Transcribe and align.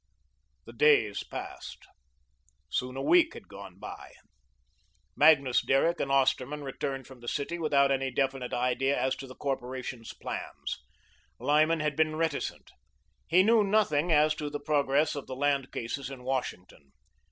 The 0.65 0.73
days 0.73 1.23
passed. 1.23 1.85
Soon 2.69 2.97
a 2.97 3.03
week 3.03 3.35
had 3.35 3.47
gone 3.47 3.77
by. 3.77 4.13
Magnus 5.15 5.61
Derrick 5.61 5.99
and 5.99 6.11
Osterman 6.11 6.63
returned 6.63 7.05
from 7.05 7.19
the 7.19 7.27
city 7.27 7.59
without 7.59 7.91
any 7.91 8.09
definite 8.09 8.51
idea 8.51 8.99
as 8.99 9.15
to 9.17 9.27
the 9.27 9.35
Corporation's 9.35 10.11
plans. 10.13 10.79
Lyman 11.39 11.81
had 11.81 11.95
been 11.95 12.15
reticent. 12.15 12.71
He 13.27 13.43
knew 13.43 13.63
nothing 13.63 14.11
as 14.11 14.33
to 14.37 14.49
the 14.49 14.59
progress 14.59 15.13
of 15.13 15.27
the 15.27 15.35
land 15.35 15.71
cases 15.71 16.09
in 16.09 16.23
Washington. 16.23 16.93